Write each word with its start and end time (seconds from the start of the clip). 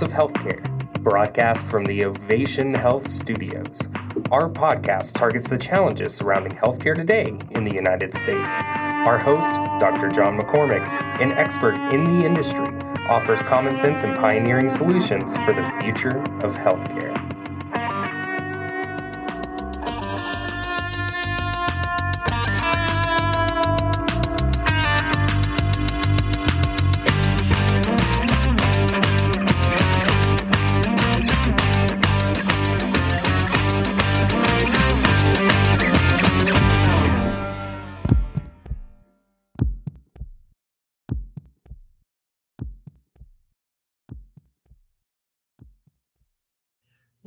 Of 0.00 0.12
Healthcare, 0.12 0.62
broadcast 1.02 1.66
from 1.66 1.84
the 1.84 2.04
Ovation 2.04 2.72
Health 2.72 3.10
Studios. 3.10 3.88
Our 4.30 4.48
podcast 4.48 5.14
targets 5.14 5.48
the 5.48 5.58
challenges 5.58 6.14
surrounding 6.14 6.52
healthcare 6.52 6.94
today 6.94 7.36
in 7.50 7.64
the 7.64 7.72
United 7.72 8.14
States. 8.14 8.62
Our 8.64 9.18
host, 9.18 9.54
Dr. 9.80 10.08
John 10.10 10.38
McCormick, 10.38 10.86
an 11.20 11.32
expert 11.32 11.74
in 11.92 12.06
the 12.06 12.24
industry, 12.24 12.68
offers 13.08 13.42
common 13.42 13.74
sense 13.74 14.04
and 14.04 14.16
pioneering 14.16 14.68
solutions 14.68 15.36
for 15.38 15.52
the 15.52 15.68
future 15.80 16.18
of 16.42 16.54
healthcare. 16.54 17.27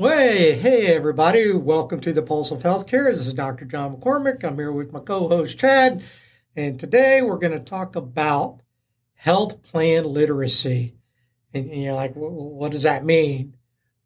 Hey, 0.02 0.53
hey, 0.53 0.88
everybody. 0.88 1.53
Welcome 1.53 1.99
to 1.99 2.11
the 2.11 2.23
Pulse 2.23 2.49
of 2.49 2.63
Healthcare. 2.63 3.11
This 3.11 3.27
is 3.27 3.35
Dr. 3.35 3.66
John 3.66 3.95
McCormick. 3.95 4.43
I'm 4.43 4.55
here 4.55 4.71
with 4.71 4.91
my 4.91 4.99
co 4.99 5.27
host, 5.27 5.59
Chad. 5.59 6.03
And 6.55 6.80
today 6.80 7.21
we're 7.21 7.38
going 7.38 7.53
to 7.53 7.59
talk 7.59 7.95
about 7.95 8.61
health 9.13 9.61
plan 9.61 10.05
literacy. 10.05 10.95
And, 11.53 11.69
and 11.69 11.83
you're 11.83 11.93
like, 11.93 12.13
what 12.16 12.71
does 12.71 12.81
that 12.81 13.05
mean? 13.05 13.55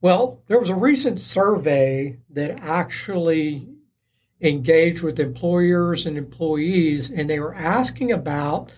Well, 0.01 0.43
there 0.47 0.59
was 0.59 0.69
a 0.69 0.75
recent 0.75 1.21
survey 1.21 2.19
that 2.29 2.59
actually 2.59 3.69
engaged 4.41 5.01
with 5.01 5.17
employers 5.17 6.05
and 6.05 6.17
employees, 6.17 7.09
and 7.09 7.29
they 7.29 7.39
were 7.39 7.55
asking 7.55 8.11
about 8.11 8.69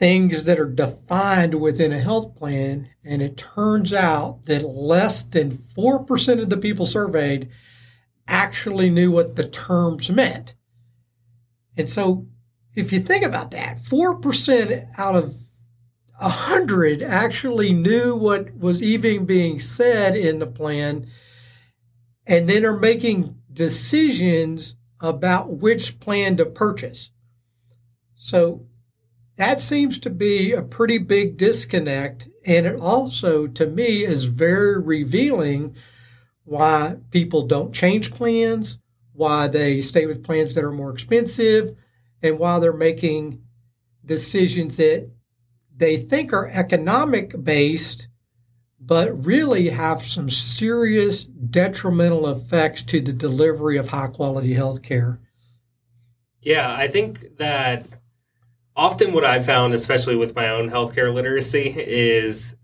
things 0.00 0.46
that 0.46 0.58
are 0.58 0.66
defined 0.66 1.60
within 1.60 1.92
a 1.92 2.00
health 2.00 2.34
plan. 2.34 2.88
And 3.04 3.20
it 3.20 3.36
turns 3.36 3.92
out 3.92 4.46
that 4.46 4.62
less 4.62 5.22
than 5.22 5.50
4% 5.50 6.40
of 6.40 6.48
the 6.48 6.56
people 6.56 6.86
surveyed 6.86 7.50
actually 8.26 8.88
knew 8.88 9.12
what 9.12 9.36
the 9.36 9.46
terms 9.46 10.10
meant. 10.10 10.54
And 11.76 11.88
so 11.88 12.26
if 12.74 12.92
you 12.92 13.00
think 13.00 13.24
about 13.24 13.50
that, 13.50 13.76
4% 13.76 14.88
out 14.96 15.16
of 15.16 15.34
100 16.18 17.02
actually 17.02 17.74
knew 17.74 18.16
what 18.16 18.54
was 18.54 18.82
even 18.82 19.26
being 19.26 19.58
said 19.58 20.16
in 20.16 20.38
the 20.38 20.46
plan 20.46 21.06
and 22.26 22.48
then 22.48 22.64
are 22.64 22.78
making 22.78 23.36
decisions 23.52 24.76
about 24.98 25.58
which 25.58 26.00
plan 26.00 26.38
to 26.38 26.46
purchase. 26.46 27.10
So 28.16 28.66
that 29.40 29.58
seems 29.58 29.98
to 29.98 30.10
be 30.10 30.52
a 30.52 30.60
pretty 30.60 30.98
big 30.98 31.38
disconnect. 31.38 32.28
And 32.44 32.66
it 32.66 32.78
also, 32.78 33.46
to 33.46 33.66
me, 33.66 34.04
is 34.04 34.26
very 34.26 34.78
revealing 34.78 35.74
why 36.44 36.96
people 37.10 37.46
don't 37.46 37.74
change 37.74 38.12
plans, 38.12 38.76
why 39.14 39.48
they 39.48 39.80
stay 39.80 40.04
with 40.04 40.22
plans 40.22 40.54
that 40.54 40.64
are 40.64 40.70
more 40.70 40.90
expensive, 40.90 41.74
and 42.22 42.38
why 42.38 42.58
they're 42.58 42.74
making 42.74 43.40
decisions 44.04 44.76
that 44.76 45.10
they 45.74 45.96
think 45.96 46.34
are 46.34 46.50
economic 46.50 47.42
based, 47.42 48.08
but 48.78 49.24
really 49.24 49.70
have 49.70 50.02
some 50.02 50.28
serious 50.28 51.24
detrimental 51.24 52.28
effects 52.28 52.82
to 52.82 53.00
the 53.00 53.14
delivery 53.14 53.78
of 53.78 53.88
high 53.88 54.08
quality 54.08 54.52
health 54.52 54.82
care. 54.82 55.18
Yeah, 56.42 56.70
I 56.70 56.88
think 56.88 57.38
that 57.38 57.86
often 58.76 59.12
what 59.12 59.24
I've 59.24 59.46
found, 59.46 59.74
especially 59.74 60.16
with 60.16 60.34
my 60.34 60.48
own 60.48 60.70
healthcare 60.70 61.12
literacy, 61.12 61.74
is 61.76 62.56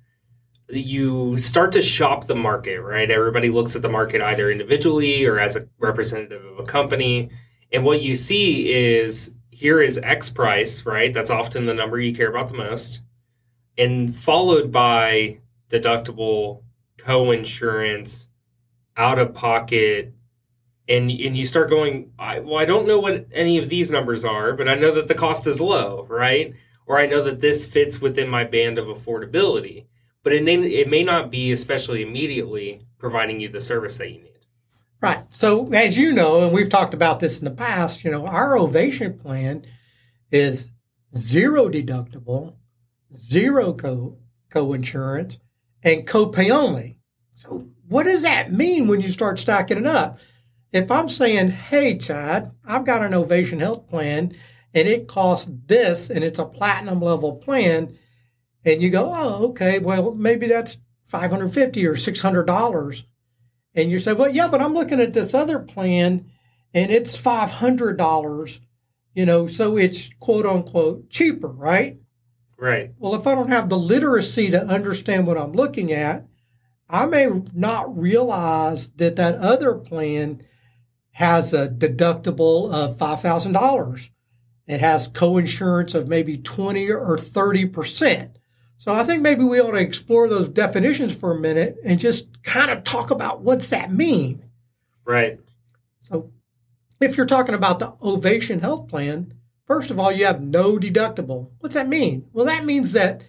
you 0.69 1.39
start 1.39 1.73
to 1.73 1.83
shop 1.83 2.27
the 2.27 2.35
market, 2.35 2.81
right? 2.81 3.11
Everybody 3.11 3.51
looks 3.51 3.77
at 3.77 3.83
the 3.83 3.89
market 3.89 4.21
either 4.21 4.51
individually 4.51 5.25
or 5.25 5.39
as 5.39 5.57
a 5.57 5.69
representative 5.79 6.45
of 6.45 6.59
a 6.59 6.65
company. 6.65 7.31
And 7.73 7.85
what 7.85 8.03
you 8.03 8.15
see 8.15 8.73
is 8.73 9.33
here 9.51 9.81
is 9.81 9.99
X 9.99 10.29
price, 10.29 10.85
right? 10.85 11.13
That's 11.13 11.31
often 11.31 11.67
the 11.67 11.75
number 11.75 12.01
you 12.01 12.15
care 12.15 12.31
about 12.31 12.49
the 12.49 12.59
most. 12.59 13.01
And 13.79 14.15
followed 14.15 14.73
by 14.73 15.39
deductible, 15.71 16.63
co 16.99 17.31
insurance, 17.31 18.31
out 18.97 19.19
of 19.19 19.35
pocket, 19.35 20.15
and 20.89 21.11
and 21.11 21.37
you 21.37 21.47
start 21.47 21.71
going 21.71 22.13
I, 22.19 22.41
well 22.41 22.59
i 22.59 22.65
don't 22.65 22.87
know 22.87 22.99
what 22.99 23.27
any 23.33 23.59
of 23.59 23.69
these 23.69 23.91
numbers 23.91 24.25
are 24.25 24.53
but 24.53 24.69
i 24.69 24.75
know 24.75 24.93
that 24.95 25.09
the 25.09 25.15
cost 25.15 25.47
is 25.47 25.61
low 25.61 26.07
right? 26.09 26.55
Or 26.87 26.99
i 26.99 27.07
know 27.07 27.21
that 27.23 27.41
this 27.41 27.67
fits 27.67 28.01
within 28.01 28.29
my 28.29 28.45
band 28.45 28.79
of 28.79 28.87
affordability 28.87 29.87
but 30.23 30.33
it 30.33 30.43
may, 30.43 30.57
it 30.57 30.89
may 30.89 31.03
not 31.03 31.31
be 31.31 31.53
especially 31.53 32.03
immediately 32.03 32.83
providing 32.99 33.39
you 33.39 33.49
the 33.49 33.61
service 33.61 33.97
that 33.99 34.11
you 34.11 34.23
need. 34.23 34.33
Right. 35.01 35.23
So 35.31 35.73
as 35.73 35.97
you 35.97 36.13
know 36.13 36.43
and 36.43 36.53
we've 36.53 36.69
talked 36.69 36.95
about 36.95 37.21
this 37.21 37.39
in 37.39 37.45
the 37.45 37.51
past 37.51 38.05
you 38.05 38.11
know 38.11 38.27
our 38.27 38.57
ovation 38.57 39.19
plan 39.19 39.65
is 40.31 40.71
zero 41.17 41.69
deductible 41.69 42.55
zero 43.15 43.73
co 43.73 44.19
co-insurance 44.51 45.39
and 45.83 46.07
co-pay 46.07 46.51
only. 46.51 46.99
So 47.35 47.69
what 47.89 48.05
does 48.05 48.23
that 48.23 48.53
mean 48.53 48.87
when 48.87 49.01
you 49.01 49.09
start 49.09 49.39
stacking 49.39 49.79
it 49.79 49.87
up 49.87 50.19
if 50.73 50.91
I'm 50.91 51.09
saying, 51.09 51.51
hey, 51.51 51.97
Chad, 51.97 52.53
I've 52.65 52.85
got 52.85 53.03
an 53.03 53.15
Ovation 53.15 53.61
Health 53.61 53.87
plan 53.87 54.37
and 54.75 54.89
it 54.89 55.09
costs 55.09 55.51
this 55.67 56.11
and 56.11 56.23
it's 56.23 56.39
a 56.39 56.45
platinum 56.45 57.01
level 57.01 57.37
plan, 57.37 57.97
and 58.65 58.83
you 58.83 58.91
go, 58.91 59.11
oh, 59.15 59.47
okay, 59.49 59.79
well, 59.79 60.13
maybe 60.15 60.47
that's 60.47 60.79
550 61.05 61.87
or 61.87 61.95
$600. 61.95 63.05
And 63.75 63.91
you 63.91 63.99
say, 63.99 64.13
well, 64.13 64.29
yeah, 64.29 64.49
but 64.49 64.61
I'm 64.61 64.75
looking 64.75 65.01
at 65.01 65.13
this 65.13 65.35
other 65.35 65.61
plan 65.61 66.27
and 66.75 66.91
it's 66.91 67.17
$500, 67.17 68.61
you 69.15 69.25
know, 69.25 69.47
so 69.47 69.79
it's 69.79 70.11
quote 70.19 70.47
unquote 70.47 71.09
cheaper, 71.11 71.49
right? 71.49 71.99
Right. 72.59 72.93
Well, 72.99 73.15
if 73.15 73.27
I 73.27 73.35
don't 73.35 73.51
have 73.51 73.69
the 73.69 73.79
literacy 73.79 74.51
to 74.51 74.65
understand 74.65 75.27
what 75.27 75.39
I'm 75.39 75.53
looking 75.53 75.93
at, 75.93 76.27
I 76.89 77.07
may 77.07 77.29
not 77.55 77.97
realize 77.97 78.91
that 78.93 79.17
that 79.17 79.37
other 79.37 79.75
plan 79.75 80.43
has 81.17 81.55
a 81.55 81.67
deductible 81.67 82.71
of 82.71 82.99
$5,000. 82.99 84.11
It 84.67 84.81
has 84.81 85.09
co-insurance 85.09 85.95
of 85.95 86.09
maybe 86.09 86.37
20 86.37 86.91
or 86.91 87.17
30%. 87.17 88.33
So 88.77 88.93
I 88.93 89.03
think 89.03 89.23
maybe 89.23 89.43
we 89.43 89.59
ought 89.59 89.71
to 89.71 89.79
explore 89.79 90.29
those 90.29 90.51
definitions 90.51 91.19
for 91.19 91.33
a 91.33 91.41
minute 91.41 91.79
and 91.83 91.99
just 91.99 92.43
kind 92.43 92.71
of 92.71 92.85
talk 92.85 93.11
about 93.11 93.41
what's 93.41 93.71
that 93.71 93.91
mean. 93.91 94.45
Right. 95.07 95.41
So 96.01 96.33
if 97.01 97.17
you're 97.17 97.25
talking 97.25 97.55
about 97.55 97.79
the 97.79 97.95
Ovation 98.03 98.61
Health 98.61 98.87
Plan, 98.87 99.33
first 99.67 99.91
of 99.91 99.99
all, 99.99 100.13
you 100.13 100.27
have 100.27 100.43
no 100.43 100.77
deductible. 100.77 101.49
What's 101.61 101.77
that 101.77 101.89
mean? 101.89 102.27
Well, 102.35 102.45
that 102.45 102.67
means 102.67 102.93
that 102.93 103.23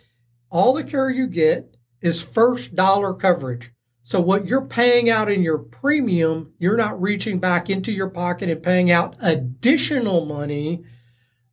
all 0.50 0.74
the 0.74 0.84
care 0.84 1.10
you 1.10 1.26
get 1.26 1.78
is 2.02 2.22
first 2.22 2.76
dollar 2.76 3.14
coverage. 3.14 3.72
So 4.08 4.22
what 4.22 4.48
you're 4.48 4.64
paying 4.64 5.10
out 5.10 5.30
in 5.30 5.44
your 5.44 5.58
premium, 5.58 6.54
you're 6.60 6.78
not 6.78 7.02
reaching 7.02 7.40
back 7.40 7.70
into 7.70 7.92
your 7.92 8.10
pocket 8.10 8.48
and 8.48 8.64
paying 8.64 8.90
out 8.90 9.18
additional 9.20 10.26
money, 10.26 10.86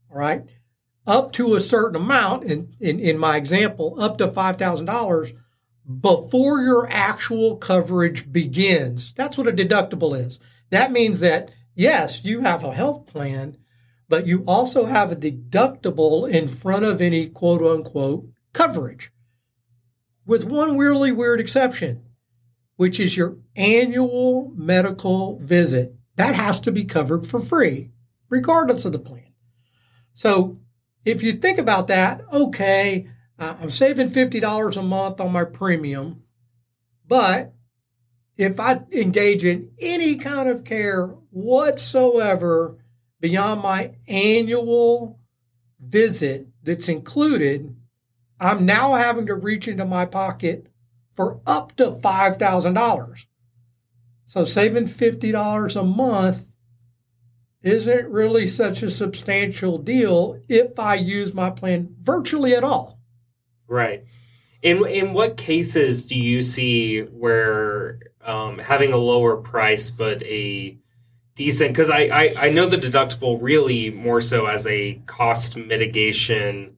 all 0.09 0.19
right, 0.19 0.45
up 1.05 1.33
to 1.33 1.57
a 1.57 1.61
certain 1.61 2.01
amount, 2.01 2.45
in, 2.45 2.73
in, 2.79 3.01
in 3.01 3.19
my 3.19 3.37
example, 3.39 4.01
up 4.01 4.19
to 4.19 4.29
$5,000 4.29 5.33
before 6.01 6.63
your 6.63 6.89
actual 6.93 7.57
coverage 7.57 8.31
begins. 8.31 9.13
That's 9.15 9.37
what 9.37 9.49
a 9.49 9.53
deductible 9.53 10.17
is. 10.17 10.39
That 10.71 10.93
means 10.93 11.19
that, 11.19 11.51
yes, 11.75 12.25
you 12.25 12.43
have 12.43 12.63
a 12.63 12.73
health 12.73 13.05
plan, 13.07 13.57
but 14.09 14.29
you 14.29 14.45
also 14.47 14.85
have 14.85 15.11
a 15.11 15.17
deductible 15.17 16.31
in 16.31 16.47
front 16.47 16.85
of 16.85 17.03
any 17.03 17.27
quote 17.27 17.63
unquote 17.63 18.29
coverage. 18.53 19.11
With 20.25 20.45
one 20.45 20.79
really 20.79 21.11
weird 21.11 21.41
exception 21.41 22.04
which 22.77 22.99
is 22.99 23.17
your 23.17 23.39
annual 23.57 24.53
medical 24.55 25.39
visit. 25.39 25.95
That 26.17 26.35
has 26.35 26.61
to 26.61 26.73
be 26.73 26.85
covered 26.85 27.27
for 27.27 27.41
free, 27.41 27.91
regardless 28.29 28.85
of 28.85 28.93
the 28.93 28.99
plan. 28.99 29.33
So 30.15 30.59
if 31.05 31.23
you 31.23 31.33
think 31.33 31.59
about 31.59 31.89
that, 31.89 32.23
okay, 32.33 33.09
uh, 33.39 33.57
I'm 33.61 33.71
saving 33.71 34.09
$50 34.09 34.77
a 34.77 34.83
month 34.83 35.21
on 35.21 35.33
my 35.33 35.45
premium, 35.45 36.23
but 37.07 37.53
if 38.37 38.59
I 38.59 38.81
engage 38.93 39.45
in 39.45 39.71
any 39.81 40.17
kind 40.17 40.49
of 40.49 40.65
care 40.65 41.07
whatsoever 41.31 42.79
beyond 43.21 43.63
my 43.63 43.95
annual 44.09 45.21
visit 45.81 46.49
that's 46.63 46.89
included, 46.89 47.77
I'm 48.41 48.67
now 48.67 48.95
having 48.95 49.27
to 49.27 49.35
reach 49.35 49.69
into 49.69 49.85
my 49.85 50.07
pocket 50.07 50.67
for 51.15 51.41
up 51.47 51.77
to 51.77 51.93
$5,000. 51.93 53.27
So 54.27 54.45
saving 54.45 54.89
$50 54.89 55.81
a 55.81 55.85
month 55.85 56.47
isn't 57.63 58.11
really 58.11 58.47
such 58.47 58.83
a 58.83 58.91
substantial 58.91 59.79
deal 59.79 60.41
if 60.49 60.79
I 60.79 60.97
use 60.97 61.33
my 61.33 61.51
plan 61.51 61.95
virtually 62.01 62.55
at 62.55 62.63
all. 62.63 63.01
Right. 63.67 64.05
In 64.61 64.87
in 64.87 65.13
what 65.13 65.37
cases 65.37 66.07
do 66.07 66.19
you 66.19 66.41
see 66.41 67.01
where 67.01 67.99
um, 68.23 68.59
having 68.59 68.93
a 68.93 68.99
lower 68.99 69.37
price 69.37 69.91
but 69.91 70.23
a 70.23 70.79
decent? 71.35 71.73
Because 71.73 71.91
I, 71.91 72.01
I 72.05 72.35
I 72.39 72.51
know 72.51 72.67
the 72.67 72.77
deductible 72.77 73.39
really 73.41 73.91
more 73.91 74.21
so 74.21 74.47
as 74.47 74.67
a 74.67 74.95
cost 75.07 75.57
mitigation 75.57 76.77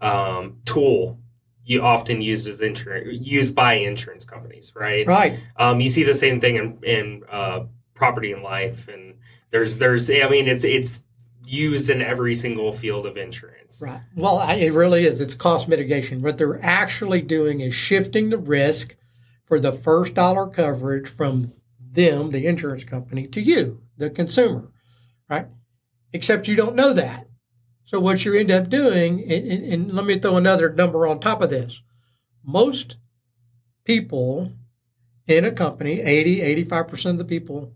um, 0.00 0.58
tool. 0.64 1.18
You 1.68 1.82
often 1.82 2.22
used 2.22 2.48
as 2.48 2.62
insurance 2.62 3.08
used 3.20 3.54
by 3.54 3.74
insurance 3.74 4.24
companies, 4.24 4.72
right? 4.74 5.06
Right. 5.06 5.38
Um, 5.56 5.82
you 5.82 5.90
see 5.90 6.02
the 6.02 6.14
same 6.14 6.40
thing 6.40 6.56
in 6.56 6.78
in 6.82 7.22
uh, 7.30 7.64
property 7.94 8.32
and 8.32 8.42
life, 8.42 8.88
and 8.88 9.16
there's 9.50 9.76
there's 9.76 10.08
I 10.08 10.26
mean 10.30 10.48
it's 10.48 10.64
it's 10.64 11.04
used 11.44 11.90
in 11.90 12.00
every 12.00 12.34
single 12.34 12.72
field 12.72 13.04
of 13.04 13.18
insurance. 13.18 13.82
Right. 13.84 14.00
Well, 14.16 14.40
it 14.48 14.72
really 14.72 15.04
is. 15.04 15.20
It's 15.20 15.34
cost 15.34 15.68
mitigation. 15.68 16.22
What 16.22 16.38
they're 16.38 16.62
actually 16.64 17.20
doing 17.20 17.60
is 17.60 17.74
shifting 17.74 18.30
the 18.30 18.38
risk 18.38 18.96
for 19.44 19.60
the 19.60 19.72
first 19.72 20.14
dollar 20.14 20.46
coverage 20.46 21.06
from 21.06 21.52
them, 21.78 22.30
the 22.30 22.46
insurance 22.46 22.84
company, 22.84 23.26
to 23.26 23.42
you, 23.42 23.82
the 23.98 24.08
consumer, 24.08 24.70
right? 25.28 25.48
Except 26.14 26.48
you 26.48 26.56
don't 26.56 26.76
know 26.76 26.94
that. 26.94 27.27
So 27.88 27.98
what 27.98 28.22
you 28.26 28.34
end 28.34 28.50
up 28.50 28.68
doing, 28.68 29.22
and, 29.22 29.50
and, 29.50 29.64
and 29.64 29.94
let 29.94 30.04
me 30.04 30.18
throw 30.18 30.36
another 30.36 30.70
number 30.70 31.06
on 31.06 31.20
top 31.20 31.40
of 31.40 31.48
this. 31.48 31.80
Most 32.44 32.98
people 33.86 34.52
in 35.26 35.46
a 35.46 35.50
company, 35.50 36.02
80, 36.02 36.66
85% 36.66 37.12
of 37.12 37.16
the 37.16 37.24
people 37.24 37.72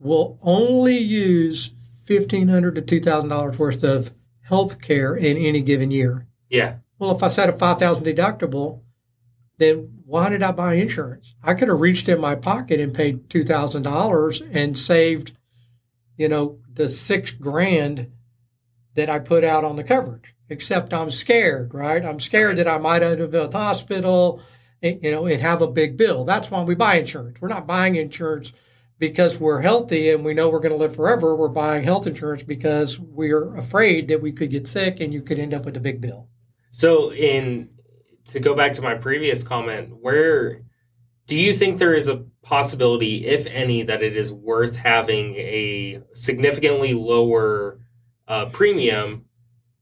will 0.00 0.36
only 0.42 0.98
use 0.98 1.70
1,500 2.08 2.74
to 2.74 3.00
$2,000 3.00 3.56
worth 3.56 3.84
of 3.84 4.10
health 4.48 4.82
care 4.82 5.14
in 5.14 5.36
any 5.36 5.62
given 5.62 5.92
year. 5.92 6.26
Yeah. 6.48 6.78
Well, 6.98 7.14
if 7.14 7.22
I 7.22 7.28
set 7.28 7.48
a 7.48 7.52
5000 7.52 8.04
deductible, 8.04 8.80
then 9.58 10.02
why 10.06 10.28
did 10.30 10.42
I 10.42 10.50
buy 10.50 10.74
insurance? 10.74 11.36
I 11.40 11.54
could 11.54 11.68
have 11.68 11.78
reached 11.78 12.08
in 12.08 12.20
my 12.20 12.34
pocket 12.34 12.80
and 12.80 12.92
paid 12.92 13.28
$2,000 13.28 14.50
and 14.52 14.76
saved, 14.76 15.36
you 16.16 16.28
know, 16.28 16.58
the 16.72 16.88
six 16.88 17.30
grand 17.30 18.10
that 19.00 19.08
I 19.08 19.18
put 19.18 19.44
out 19.44 19.64
on 19.64 19.76
the 19.76 19.84
coverage. 19.84 20.34
Except 20.50 20.92
I'm 20.92 21.10
scared, 21.10 21.72
right? 21.72 22.04
I'm 22.04 22.20
scared 22.20 22.58
that 22.58 22.68
I 22.68 22.76
might 22.76 23.02
end 23.02 23.22
up 23.22 23.32
in 23.32 23.50
the 23.50 23.50
hospital, 23.50 24.42
eh, 24.82 24.96
you 25.00 25.10
know, 25.10 25.26
and 25.26 25.40
have 25.40 25.62
a 25.62 25.68
big 25.68 25.96
bill. 25.96 26.24
That's 26.24 26.50
why 26.50 26.62
we 26.62 26.74
buy 26.74 26.96
insurance. 26.96 27.40
We're 27.40 27.48
not 27.48 27.66
buying 27.66 27.94
insurance 27.94 28.52
because 28.98 29.40
we're 29.40 29.62
healthy 29.62 30.10
and 30.10 30.24
we 30.24 30.34
know 30.34 30.50
we're 30.50 30.60
going 30.60 30.72
to 30.72 30.78
live 30.78 30.94
forever, 30.94 31.34
we're 31.34 31.48
buying 31.48 31.84
health 31.84 32.06
insurance 32.06 32.42
because 32.42 32.98
we're 32.98 33.56
afraid 33.56 34.08
that 34.08 34.20
we 34.20 34.32
could 34.32 34.50
get 34.50 34.68
sick 34.68 35.00
and 35.00 35.14
you 35.14 35.22
could 35.22 35.38
end 35.38 35.54
up 35.54 35.64
with 35.64 35.76
a 35.76 35.80
big 35.80 36.02
bill. 36.02 36.28
So, 36.70 37.10
in 37.12 37.70
to 38.26 38.40
go 38.40 38.54
back 38.54 38.74
to 38.74 38.82
my 38.82 38.96
previous 38.96 39.42
comment, 39.42 39.96
where 39.98 40.62
do 41.26 41.36
you 41.36 41.54
think 41.54 41.78
there 41.78 41.94
is 41.94 42.08
a 42.08 42.24
possibility, 42.42 43.26
if 43.26 43.46
any, 43.46 43.82
that 43.84 44.02
it 44.02 44.16
is 44.16 44.32
worth 44.32 44.76
having 44.76 45.34
a 45.36 46.02
significantly 46.12 46.92
lower 46.92 47.79
uh, 48.30 48.46
premium 48.46 49.26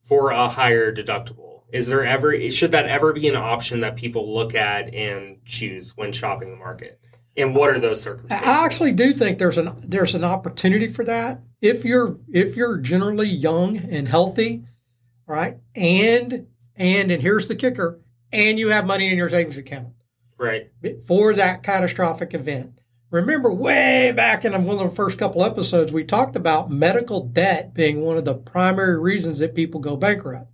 for 0.03 0.31
a 0.31 0.49
higher 0.49 0.93
deductible? 0.93 1.63
Is 1.71 1.87
there 1.87 2.05
ever 2.05 2.51
should 2.51 2.73
that 2.73 2.87
ever 2.87 3.13
be 3.13 3.29
an 3.29 3.37
option 3.37 3.81
that 3.81 3.95
people 3.97 4.35
look 4.35 4.55
at 4.55 4.93
and 4.95 5.45
choose 5.45 5.97
when 5.97 6.13
shopping 6.13 6.51
the 6.51 6.57
market? 6.57 6.99
And 7.37 7.55
what 7.55 7.71
are 7.71 7.79
those 7.79 8.03
circumstances? 8.03 8.49
I 8.49 8.65
actually 8.65 8.93
do 8.93 9.13
think 9.13 9.39
there's 9.39 9.59
an 9.59 9.75
there's 9.87 10.15
an 10.15 10.25
opportunity 10.25 10.89
for 10.89 11.05
that. 11.05 11.43
If 11.61 11.85
you're 11.85 12.19
if 12.33 12.57
you're 12.57 12.79
generally 12.79 13.29
young 13.29 13.77
and 13.77 14.09
healthy, 14.09 14.65
right? 15.27 15.59
And 15.75 16.47
and 16.75 17.13
and 17.13 17.23
here's 17.23 17.49
the 17.49 17.55
kicker, 17.55 18.01
and 18.33 18.59
you 18.59 18.71
have 18.71 18.87
money 18.87 19.09
in 19.11 19.19
your 19.19 19.29
savings 19.29 19.59
account. 19.59 19.89
Right. 20.39 20.71
For 21.07 21.35
that 21.35 21.63
catastrophic 21.63 22.33
event. 22.33 22.78
Remember 23.11 23.53
way 23.53 24.13
back 24.13 24.45
in 24.45 24.53
one 24.65 24.79
of 24.79 24.91
the 24.91 24.95
first 24.95 25.19
couple 25.19 25.43
episodes 25.43 25.93
we 25.93 26.05
talked 26.05 26.37
about 26.37 26.71
medical 26.71 27.25
debt 27.25 27.73
being 27.73 28.03
one 28.03 28.19
of 28.19 28.27
the 28.27 28.35
primary 28.35 29.01
reasons 29.01 29.39
that 29.39 29.55
people 29.55 29.81
go 29.81 29.97
bankrupt. 29.97 30.51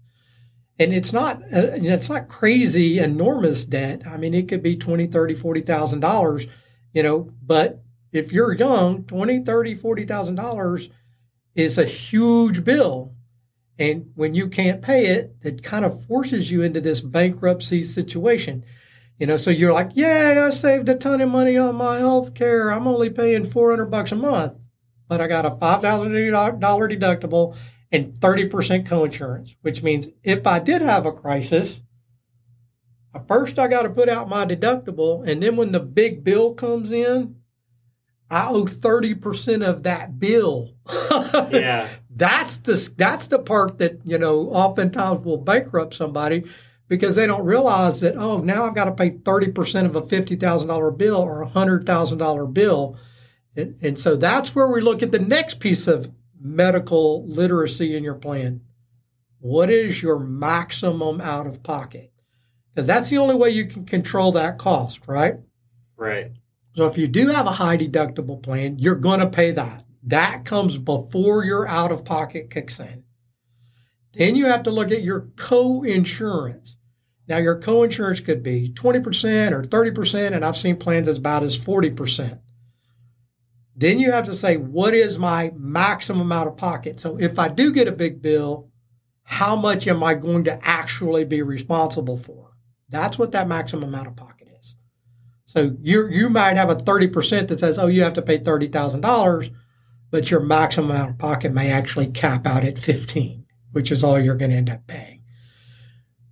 And 0.78 0.92
it's 0.92 1.12
not 1.12 1.42
uh, 1.52 1.74
it's 1.74 2.08
not 2.08 2.28
crazy 2.28 2.98
enormous 2.98 3.64
debt. 3.64 4.02
I 4.06 4.16
mean 4.16 4.34
it 4.34 4.48
could 4.48 4.62
be 4.62 4.76
20, 4.76 5.06
30, 5.06 5.34
40,000 5.34 6.00
dollars 6.00 6.46
you 6.92 7.02
know, 7.02 7.32
but 7.42 7.82
if 8.12 8.32
you're 8.32 8.54
young, 8.54 9.02
20, 9.04 9.40
30, 9.40 9.74
40,000 9.74 10.34
dollars 10.36 10.88
is 11.54 11.76
a 11.76 11.84
huge 11.84 12.64
bill. 12.64 13.12
And 13.76 14.12
when 14.14 14.34
you 14.34 14.48
can't 14.48 14.80
pay 14.80 15.06
it, 15.06 15.34
it 15.42 15.64
kind 15.64 15.84
of 15.84 16.04
forces 16.06 16.52
you 16.52 16.62
into 16.62 16.80
this 16.80 17.00
bankruptcy 17.00 17.82
situation. 17.82 18.64
You 19.18 19.28
know, 19.28 19.36
so 19.36 19.50
you're 19.50 19.72
like, 19.72 19.90
yay, 19.94 20.38
I 20.38 20.50
saved 20.50 20.88
a 20.88 20.96
ton 20.96 21.20
of 21.20 21.30
money 21.30 21.56
on 21.56 21.76
my 21.76 21.98
health 21.98 22.34
care. 22.34 22.70
I'm 22.70 22.88
only 22.88 23.10
paying 23.10 23.44
400 23.44 23.86
bucks 23.86 24.12
a 24.12 24.16
month, 24.16 24.54
but 25.08 25.20
I 25.20 25.28
got 25.28 25.46
a 25.46 25.50
$5,000 25.50 26.60
deductible 26.60 27.56
and 27.92 28.12
30% 28.12 28.50
coinsurance, 28.88 29.54
which 29.62 29.82
means 29.82 30.08
if 30.24 30.46
I 30.46 30.58
did 30.58 30.82
have 30.82 31.06
a 31.06 31.12
crisis, 31.12 31.82
uh, 33.14 33.20
First, 33.28 33.58
I 33.58 33.68
got 33.68 33.82
to 33.82 33.90
put 33.90 34.08
out 34.08 34.28
my 34.28 34.44
deductible, 34.44 35.26
and 35.26 35.42
then 35.42 35.56
when 35.56 35.72
the 35.72 35.80
big 35.80 36.24
bill 36.24 36.54
comes 36.54 36.90
in, 36.90 37.36
I 38.30 38.48
owe 38.48 38.66
thirty 38.66 39.14
percent 39.14 39.62
of 39.62 39.84
that 39.84 40.18
bill. 40.18 40.70
yeah, 41.52 41.88
that's 42.10 42.58
the 42.58 42.92
that's 42.96 43.28
the 43.28 43.38
part 43.38 43.78
that 43.78 44.00
you 44.04 44.18
know 44.18 44.48
oftentimes 44.48 45.24
will 45.24 45.38
bankrupt 45.38 45.94
somebody 45.94 46.44
because 46.88 47.16
they 47.16 47.26
don't 47.26 47.44
realize 47.44 48.00
that 48.00 48.16
oh 48.16 48.38
now 48.38 48.64
I've 48.64 48.74
got 48.74 48.84
to 48.84 48.92
pay 48.92 49.10
thirty 49.10 49.50
percent 49.50 49.86
of 49.86 49.96
a 49.96 50.02
fifty 50.02 50.36
thousand 50.36 50.68
dollar 50.68 50.90
bill 50.90 51.16
or 51.16 51.42
a 51.42 51.48
hundred 51.48 51.86
thousand 51.86 52.18
dollar 52.18 52.46
bill, 52.46 52.96
and, 53.56 53.76
and 53.82 53.98
so 53.98 54.16
that's 54.16 54.54
where 54.54 54.68
we 54.68 54.80
look 54.80 55.02
at 55.02 55.12
the 55.12 55.18
next 55.18 55.60
piece 55.60 55.86
of 55.86 56.12
medical 56.40 57.26
literacy 57.26 57.96
in 57.96 58.04
your 58.04 58.14
plan. 58.14 58.60
What 59.38 59.70
is 59.70 60.02
your 60.02 60.18
maximum 60.18 61.20
out 61.20 61.46
of 61.46 61.62
pocket? 61.62 62.14
because 62.74 62.86
that's 62.86 63.08
the 63.08 63.18
only 63.18 63.36
way 63.36 63.50
you 63.50 63.66
can 63.66 63.84
control 63.84 64.32
that 64.32 64.58
cost, 64.58 65.06
right? 65.06 65.36
Right. 65.96 66.32
So 66.76 66.86
if 66.86 66.98
you 66.98 67.06
do 67.06 67.28
have 67.28 67.46
a 67.46 67.52
high 67.52 67.76
deductible 67.76 68.42
plan, 68.42 68.78
you're 68.78 68.96
going 68.96 69.20
to 69.20 69.28
pay 69.28 69.52
that. 69.52 69.84
That 70.02 70.44
comes 70.44 70.76
before 70.78 71.44
your 71.44 71.68
out 71.68 71.92
of 71.92 72.04
pocket 72.04 72.50
kicks 72.50 72.80
in. 72.80 73.04
Then 74.14 74.36
you 74.36 74.46
have 74.46 74.62
to 74.64 74.70
look 74.70 74.90
at 74.92 75.02
your 75.02 75.28
co-insurance. 75.36 76.76
Now 77.26 77.38
your 77.38 77.58
co-insurance 77.58 78.20
could 78.20 78.42
be 78.42 78.70
20% 78.72 79.52
or 79.52 79.62
30%, 79.62 80.32
and 80.32 80.44
I've 80.44 80.56
seen 80.56 80.76
plans 80.76 81.08
as 81.08 81.18
about 81.18 81.42
as 81.42 81.58
40%. 81.58 82.40
Then 83.76 83.98
you 83.98 84.12
have 84.12 84.24
to 84.26 84.36
say, 84.36 84.56
what 84.56 84.94
is 84.94 85.18
my 85.18 85.52
maximum 85.56 86.30
out 86.30 86.46
of 86.46 86.56
pocket? 86.56 87.00
So 87.00 87.18
if 87.18 87.38
I 87.38 87.48
do 87.48 87.72
get 87.72 87.88
a 87.88 87.92
big 87.92 88.22
bill, 88.22 88.70
how 89.24 89.56
much 89.56 89.88
am 89.88 90.02
I 90.02 90.14
going 90.14 90.44
to 90.44 90.64
actually 90.64 91.24
be 91.24 91.42
responsible 91.42 92.16
for? 92.16 92.52
That's 92.88 93.18
what 93.18 93.32
that 93.32 93.48
maximum 93.48 93.94
out 93.94 94.06
of 94.06 94.14
pocket 94.14 94.48
is. 94.60 94.76
So 95.44 95.76
you 95.80 96.06
you 96.08 96.28
might 96.28 96.56
have 96.56 96.70
a 96.70 96.76
30% 96.76 97.48
that 97.48 97.58
says, 97.58 97.78
oh, 97.78 97.86
you 97.86 98.02
have 98.04 98.12
to 98.14 98.22
pay 98.22 98.38
$30,000, 98.38 99.54
but 100.10 100.30
your 100.30 100.40
maximum 100.40 100.92
out 100.92 101.08
of 101.08 101.18
pocket 101.18 101.52
may 101.52 101.70
actually 101.70 102.08
cap 102.08 102.46
out 102.46 102.64
at 102.64 102.78
15, 102.78 103.43
which 103.74 103.90
is 103.90 104.04
all 104.04 104.18
you're 104.18 104.36
going 104.36 104.50
to 104.50 104.56
end 104.56 104.70
up 104.70 104.86
paying. 104.86 105.22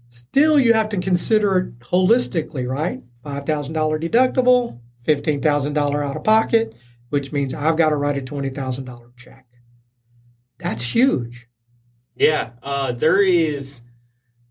Still, 0.08 0.58
you 0.58 0.74
have 0.74 0.88
to 0.90 0.98
consider 0.98 1.58
it 1.58 1.78
holistically, 1.80 2.68
right? 2.68 3.02
$5,000 3.24 3.74
deductible, 4.00 4.80
$15,000 5.06 6.04
out 6.04 6.16
of 6.16 6.24
pocket, 6.24 6.74
which 7.10 7.32
means 7.32 7.52
I've 7.52 7.76
got 7.76 7.90
to 7.90 7.96
write 7.96 8.18
a 8.18 8.20
$20,000 8.20 9.16
check. 9.16 9.46
That's 10.58 10.94
huge. 10.94 11.48
Yeah, 12.14 12.50
uh, 12.62 12.92
there 12.92 13.20
is 13.20 13.82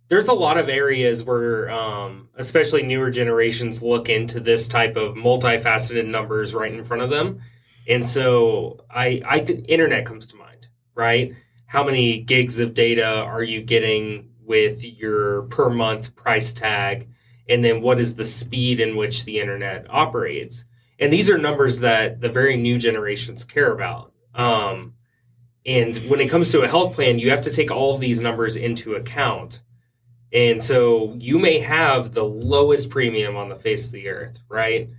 there's 0.09 0.27
a 0.27 0.33
lot 0.33 0.57
of 0.57 0.67
areas 0.67 1.23
where, 1.23 1.71
um, 1.71 2.27
especially 2.35 2.83
newer 2.83 3.09
generations, 3.11 3.81
look 3.81 4.09
into 4.09 4.41
this 4.41 4.67
type 4.67 4.97
of 4.97 5.13
multifaceted 5.15 6.05
numbers 6.05 6.53
right 6.53 6.73
in 6.73 6.83
front 6.83 7.01
of 7.01 7.09
them, 7.09 7.39
and 7.87 8.07
so 8.07 8.83
I, 8.89 9.21
I 9.25 9.39
internet 9.39 10.05
comes 10.05 10.27
to 10.27 10.35
mind, 10.35 10.67
right? 10.95 11.33
How 11.71 11.85
many 11.85 12.19
gigs 12.19 12.59
of 12.59 12.73
data 12.73 13.05
are 13.23 13.43
you 13.43 13.61
getting 13.61 14.29
with 14.43 14.83
your 14.83 15.43
per 15.43 15.69
month 15.69 16.15
price 16.17 16.51
tag, 16.51 17.07
and 17.47 17.63
then 17.63 17.81
what 17.81 17.97
is 17.99 18.15
the 18.15 18.25
speed 18.25 18.81
in 18.81 18.97
which 18.97 19.23
the 19.23 19.39
internet 19.39 19.85
operates? 19.89 20.65
And 20.99 21.13
these 21.13 21.29
are 21.29 21.37
numbers 21.37 21.79
that 21.79 22.19
the 22.19 22.29
very 22.29 22.57
new 22.57 22.77
generations 22.77 23.45
care 23.45 23.71
about. 23.71 24.11
Um, 24.35 24.95
and 25.65 25.95
when 26.09 26.19
it 26.19 26.29
comes 26.29 26.51
to 26.51 26.61
a 26.61 26.67
health 26.67 26.93
plan, 26.93 27.19
you 27.19 27.29
have 27.29 27.41
to 27.43 27.51
take 27.51 27.71
all 27.71 27.93
of 27.95 28.01
these 28.01 28.21
numbers 28.21 28.55
into 28.57 28.95
account 28.95 29.61
And 30.33 30.63
so 30.63 31.15
you 31.19 31.39
may 31.39 31.59
have 31.59 32.13
the 32.13 32.23
lowest 32.23 32.89
premium 32.89 33.35
on 33.35 33.49
the 33.49 33.55
face 33.55 33.87
of 33.87 33.91
the 33.91 34.07
earth, 34.09 34.39
right? 34.47 34.89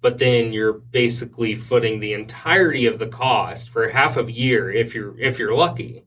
But 0.00 0.18
then 0.18 0.52
you're 0.52 0.74
basically 0.74 1.54
footing 1.54 2.00
the 2.00 2.12
entirety 2.12 2.86
of 2.86 2.98
the 2.98 3.08
cost 3.08 3.70
for 3.70 3.88
half 3.88 4.16
of 4.16 4.28
a 4.28 4.32
year 4.32 4.70
if 4.70 4.94
you're 4.94 5.18
if 5.18 5.38
you're 5.38 5.54
lucky. 5.54 6.06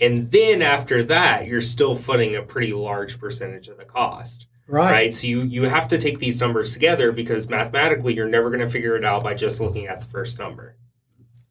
And 0.00 0.30
then 0.32 0.62
after 0.62 1.04
that, 1.04 1.46
you're 1.46 1.60
still 1.60 1.94
footing 1.94 2.34
a 2.34 2.42
pretty 2.42 2.72
large 2.72 3.20
percentage 3.20 3.68
of 3.68 3.76
the 3.78 3.84
cost. 3.84 4.48
Right. 4.66 4.90
Right. 4.90 5.14
So 5.14 5.26
you, 5.26 5.42
you 5.42 5.62
have 5.64 5.88
to 5.88 5.98
take 5.98 6.18
these 6.18 6.40
numbers 6.40 6.72
together 6.72 7.12
because 7.12 7.48
mathematically 7.48 8.14
you're 8.14 8.28
never 8.28 8.48
going 8.48 8.60
to 8.60 8.70
figure 8.70 8.96
it 8.96 9.04
out 9.04 9.22
by 9.22 9.34
just 9.34 9.60
looking 9.60 9.86
at 9.86 10.00
the 10.00 10.06
first 10.06 10.38
number. 10.38 10.76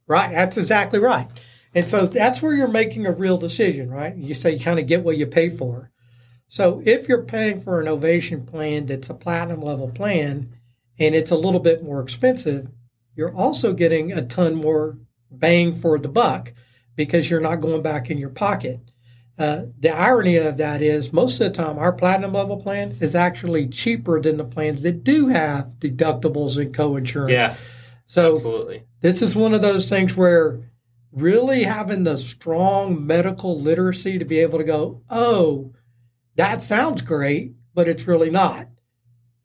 Right. 0.08 0.32
That's 0.32 0.58
exactly 0.58 1.00
right. 1.00 1.28
And 1.74 1.88
so 1.88 2.06
that's 2.06 2.42
where 2.42 2.54
you're 2.54 2.68
making 2.68 3.06
a 3.06 3.12
real 3.12 3.38
decision, 3.38 3.90
right? 3.90 4.16
You 4.16 4.34
say 4.34 4.52
you 4.52 4.60
kind 4.60 4.80
of 4.80 4.88
get 4.88 5.04
what 5.04 5.18
you 5.18 5.26
pay 5.26 5.50
for. 5.50 5.92
So 6.48 6.82
if 6.86 7.08
you're 7.08 7.24
paying 7.24 7.62
for 7.62 7.80
an 7.80 7.88
ovation 7.88 8.46
plan 8.46 8.86
that's 8.88 9.10
a 9.10 9.14
platinum 9.14 9.62
level 9.62 9.90
plan 9.90 10.54
and 11.02 11.16
it's 11.16 11.32
a 11.32 11.36
little 11.36 11.60
bit 11.60 11.84
more 11.84 12.00
expensive, 12.00 12.70
you're 13.16 13.36
also 13.36 13.74
getting 13.74 14.12
a 14.12 14.22
ton 14.22 14.54
more 14.54 15.00
bang 15.32 15.74
for 15.74 15.98
the 15.98 16.08
buck 16.08 16.54
because 16.96 17.28
you're 17.30 17.42
not 17.42 17.60
going 17.60 17.82
back 17.82 18.12
in 18.12 18.20
your 18.20 18.30
pocket. 18.30 18.80
Uh, 19.40 19.64
the 19.80 19.90
irony 19.90 20.36
of 20.36 20.58
that 20.58 20.84
is 20.84 21.12
most 21.12 21.42
of 21.42 21.48
the 21.48 21.64
time 21.64 21.80
our 21.80 21.92
platinum 21.92 22.34
level 22.34 22.58
plan 22.58 22.96
is 23.00 23.16
actually 23.16 23.68
cheaper 23.68 24.22
than 24.22 24.38
the 24.38 24.44
plans 24.44 24.84
that 24.84 25.04
do 25.04 25.30
have 25.30 25.74
deductibles 25.80 26.62
and 26.62 26.72
co-insurance. 26.72 27.32
Yeah, 27.32 27.56
so 28.06 28.34
absolutely. 28.34 28.84
this 29.00 29.24
is 29.24 29.36
one 29.36 29.56
of 29.56 29.64
those 29.64 29.90
things 29.90 30.16
where 30.16 30.70
really 31.12 31.64
having 31.64 32.04
the 32.04 32.20
strong 32.20 33.06
medical 33.08 33.60
literacy 33.60 34.20
to 34.20 34.26
be 34.26 34.38
able 34.38 34.60
to 34.60 34.64
go, 34.64 35.02
oh, 35.10 35.74
that 36.36 36.62
sounds 36.62 37.02
great, 37.02 37.54
but 37.74 37.88
it's 37.88 38.08
really 38.08 38.30
not. 38.30 38.68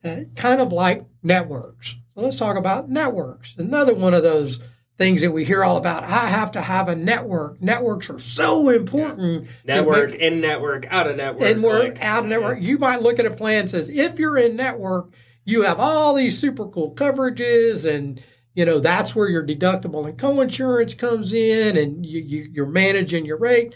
Uh, 0.06 0.24
kind 0.34 0.60
of 0.60 0.72
like 0.72 1.04
networks. 1.22 1.96
So 2.14 2.22
let's 2.22 2.36
talk 2.36 2.56
about 2.56 2.88
networks. 2.88 3.56
Another 3.58 3.94
one 3.94 4.14
of 4.14 4.22
those 4.22 4.60
things 4.96 5.20
that 5.20 5.32
we 5.32 5.44
hear 5.44 5.64
all 5.64 5.76
about. 5.76 6.04
I 6.04 6.28
have 6.28 6.52
to 6.52 6.60
have 6.62 6.88
a 6.88 6.96
network. 6.96 7.60
Networks 7.60 8.08
are 8.08 8.18
so 8.18 8.70
important. 8.70 9.48
Network, 9.64 10.12
make, 10.12 10.20
in 10.20 10.40
network, 10.40 10.86
out 10.90 11.06
of 11.06 11.16
network. 11.16 11.42
In 11.42 11.60
work, 11.60 11.82
like, 11.82 12.02
out 12.02 12.24
of 12.24 12.30
network. 12.30 12.60
You 12.62 12.78
might 12.78 13.02
look 13.02 13.18
at 13.18 13.26
a 13.26 13.30
plan 13.30 13.66
that 13.66 13.70
says 13.70 13.90
if 13.90 14.18
you're 14.18 14.38
in 14.38 14.56
network, 14.56 15.12
you 15.44 15.62
have 15.62 15.78
all 15.78 16.14
these 16.14 16.38
super 16.38 16.66
cool 16.66 16.94
coverages 16.94 17.88
and 17.88 18.22
you 18.54 18.64
know 18.64 18.80
that's 18.80 19.14
where 19.14 19.28
your 19.28 19.46
deductible 19.46 20.06
and 20.06 20.18
co-insurance 20.18 20.94
comes 20.94 21.32
in 21.32 21.76
and 21.76 22.04
you, 22.04 22.20
you, 22.20 22.50
you're 22.52 22.66
managing 22.66 23.24
your 23.24 23.38
rate 23.38 23.74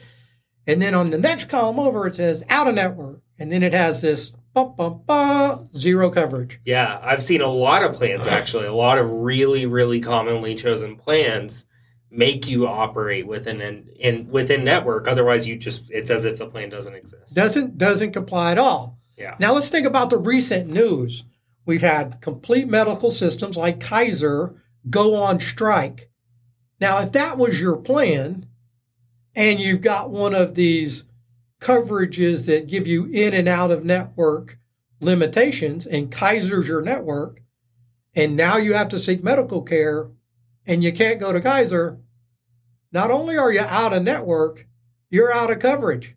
and 0.66 0.82
then 0.82 0.94
on 0.94 1.10
the 1.10 1.18
next 1.18 1.48
column 1.48 1.78
over 1.78 2.06
it 2.06 2.16
says 2.16 2.42
out 2.48 2.66
of 2.66 2.74
network 2.74 3.20
and 3.38 3.52
then 3.52 3.62
it 3.62 3.72
has 3.72 4.02
this 4.02 4.32
bum, 4.54 4.74
bum, 4.76 5.02
bum, 5.06 5.68
zero 5.74 6.10
coverage. 6.10 6.60
Yeah, 6.64 6.98
I've 7.02 7.22
seen 7.22 7.40
a 7.40 7.46
lot 7.46 7.82
of 7.82 7.94
plans 7.94 8.26
actually. 8.26 8.66
A 8.66 8.74
lot 8.74 8.98
of 8.98 9.10
really, 9.10 9.66
really 9.66 10.00
commonly 10.00 10.54
chosen 10.54 10.96
plans 10.96 11.66
make 12.10 12.48
you 12.48 12.66
operate 12.66 13.26
within 13.26 13.60
an 13.60 13.88
in 13.98 14.28
within 14.30 14.64
network. 14.64 15.06
Otherwise, 15.08 15.46
you 15.46 15.56
just 15.56 15.90
it's 15.90 16.10
as 16.10 16.24
if 16.24 16.38
the 16.38 16.46
plan 16.46 16.68
doesn't 16.68 16.94
exist. 16.94 17.34
Doesn't 17.34 17.78
doesn't 17.78 18.12
comply 18.12 18.52
at 18.52 18.58
all. 18.58 18.98
Yeah. 19.16 19.36
Now 19.38 19.52
let's 19.52 19.68
think 19.68 19.86
about 19.86 20.10
the 20.10 20.18
recent 20.18 20.68
news. 20.68 21.24
We've 21.66 21.82
had 21.82 22.20
complete 22.20 22.68
medical 22.68 23.10
systems 23.10 23.56
like 23.56 23.80
Kaiser 23.80 24.56
go 24.88 25.14
on 25.14 25.40
strike. 25.40 26.10
Now, 26.80 27.00
if 27.00 27.12
that 27.12 27.36
was 27.36 27.60
your 27.60 27.76
plan, 27.76 28.46
and 29.34 29.60
you've 29.60 29.82
got 29.82 30.10
one 30.10 30.34
of 30.34 30.54
these 30.54 31.04
coverages 31.60 32.46
that 32.46 32.66
give 32.66 32.86
you 32.86 33.06
in 33.06 33.34
and 33.34 33.48
out 33.48 33.70
of 33.70 33.84
network 33.84 34.58
limitations, 35.00 35.86
and 35.86 36.10
Kaiser's 36.10 36.68
your 36.68 36.82
network, 36.82 37.42
and 38.14 38.36
now 38.36 38.56
you 38.56 38.74
have 38.74 38.88
to 38.88 38.98
seek 38.98 39.22
medical 39.22 39.62
care 39.62 40.10
and 40.66 40.82
you 40.84 40.92
can't 40.92 41.20
go 41.20 41.32
to 41.32 41.40
Kaiser, 41.40 42.00
not 42.92 43.10
only 43.10 43.36
are 43.36 43.52
you 43.52 43.60
out 43.60 43.92
of 43.92 44.02
network, 44.02 44.66
you're 45.08 45.32
out 45.32 45.50
of 45.50 45.58
coverage. 45.58 46.16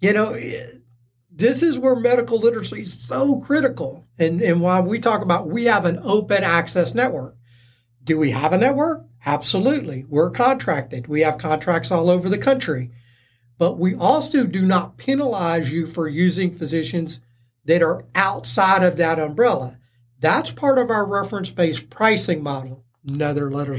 You 0.00 0.12
know, 0.12 0.38
this 1.30 1.62
is 1.62 1.78
where 1.78 1.96
medical 1.96 2.38
literacy 2.38 2.80
is 2.80 3.02
so 3.02 3.40
critical. 3.40 4.06
And, 4.18 4.42
and 4.42 4.60
why 4.60 4.80
we 4.80 4.98
talk 4.98 5.22
about 5.22 5.48
we 5.48 5.64
have 5.66 5.84
an 5.84 6.00
open 6.02 6.42
access 6.42 6.94
network. 6.94 7.36
Do 8.04 8.18
we 8.18 8.32
have 8.32 8.52
a 8.52 8.58
network? 8.58 9.06
Absolutely. 9.24 10.04
We're 10.08 10.30
contracted. 10.30 11.06
We 11.06 11.20
have 11.20 11.38
contracts 11.38 11.90
all 11.90 12.10
over 12.10 12.28
the 12.28 12.38
country. 12.38 12.90
But 13.58 13.78
we 13.78 13.94
also 13.94 14.44
do 14.44 14.62
not 14.62 14.96
penalize 14.96 15.72
you 15.72 15.86
for 15.86 16.08
using 16.08 16.50
physicians 16.50 17.20
that 17.64 17.82
are 17.82 18.04
outside 18.14 18.82
of 18.82 18.96
that 18.96 19.18
umbrella. 19.18 19.78
That's 20.18 20.50
part 20.50 20.78
of 20.78 20.90
our 20.90 21.06
reference 21.06 21.50
based 21.50 21.90
pricing 21.90 22.42
model. 22.42 22.84
Another 23.06 23.50
letter 23.50 23.76